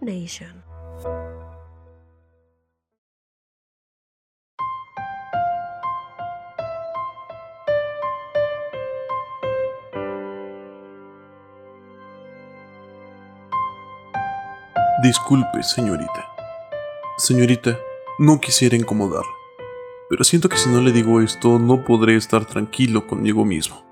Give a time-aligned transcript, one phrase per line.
[0.00, 0.64] Nation.
[15.00, 16.28] Disculpe, señorita.
[17.16, 17.78] Señorita,
[18.18, 19.30] no quisiera incomodarla,
[20.10, 23.84] pero siento que si no le digo esto no podré estar tranquilo conmigo mismo.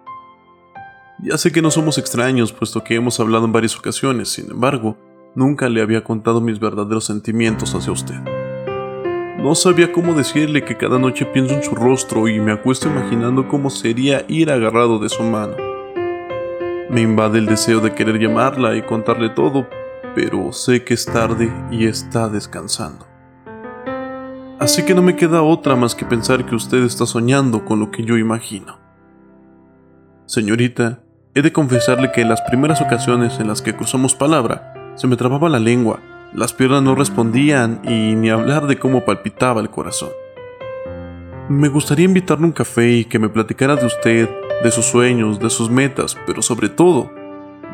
[1.23, 4.97] Ya sé que no somos extraños, puesto que hemos hablado en varias ocasiones, sin embargo,
[5.37, 8.21] nunca le había contado mis verdaderos sentimientos hacia usted.
[9.39, 13.47] No sabía cómo decirle que cada noche pienso en su rostro y me acuesto imaginando
[13.47, 15.55] cómo sería ir agarrado de su mano.
[16.91, 19.69] Me invade el deseo de querer llamarla y contarle todo,
[20.15, 23.07] pero sé que es tarde y está descansando.
[24.59, 27.91] Así que no me queda otra más que pensar que usted está soñando con lo
[27.91, 28.79] que yo imagino.
[30.25, 31.03] Señorita,
[31.35, 35.17] he de confesarle que en las primeras ocasiones en las que cruzamos palabra, se me
[35.17, 36.01] trababa la lengua,
[36.33, 40.11] las piernas no respondían y ni hablar de cómo palpitaba el corazón.
[41.49, 44.29] Me gustaría invitarle un café y que me platicara de usted,
[44.65, 47.13] de sus sueños, de sus metas, pero sobre todo,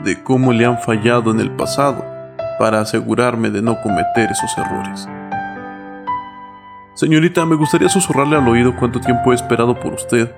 [0.05, 2.05] de cómo le han fallado en el pasado
[2.58, 5.08] para asegurarme de no cometer esos errores.
[6.94, 10.34] Señorita, me gustaría susurrarle al oído cuánto tiempo he esperado por usted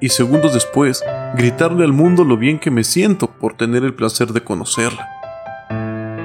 [0.00, 4.32] y segundos después gritarle al mundo lo bien que me siento por tener el placer
[4.32, 5.17] de conocerla.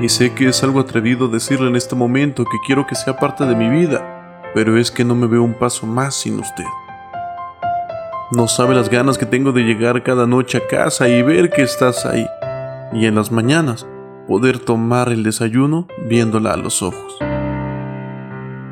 [0.01, 3.45] Y sé que es algo atrevido decirle en este momento que quiero que sea parte
[3.45, 6.65] de mi vida, pero es que no me veo un paso más sin usted.
[8.31, 11.61] No sabe las ganas que tengo de llegar cada noche a casa y ver que
[11.61, 12.27] estás ahí,
[12.91, 13.87] y en las mañanas
[14.27, 17.17] poder tomar el desayuno viéndola a los ojos.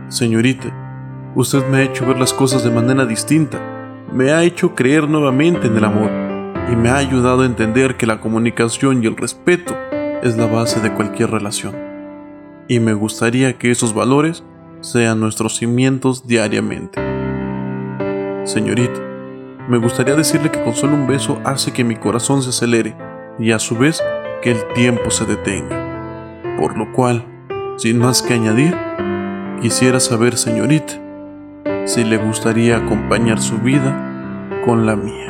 [0.08, 3.60] Señorita, usted me ha hecho ver las cosas de manera distinta,
[4.12, 6.12] me ha hecho creer nuevamente en el amor
[6.72, 9.76] y me ha ayudado a entender que la comunicación y el respeto
[10.22, 11.76] es la base de cualquier relación.
[12.68, 14.44] Y me gustaría que esos valores
[14.82, 17.00] sean nuestros cimientos diariamente.
[18.46, 19.00] Señorita,
[19.68, 22.96] me gustaría decirle que con solo un beso hace que mi corazón se acelere
[23.40, 24.02] y a su vez
[24.42, 26.58] que el tiempo se detenga.
[26.60, 27.26] Por lo cual,
[27.78, 28.76] sin más que añadir,
[29.62, 30.94] quisiera saber, señorita,
[31.86, 35.21] si le gustaría acompañar su vida con la mía.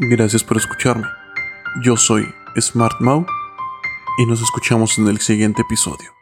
[0.00, 1.08] Gracias por escucharme.
[1.82, 3.26] Yo soy Smart Mau
[4.18, 6.17] y nos escuchamos en el siguiente episodio.